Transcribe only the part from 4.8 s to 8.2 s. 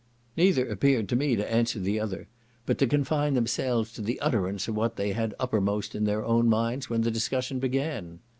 they had uppermost in their own minds when the discussion began.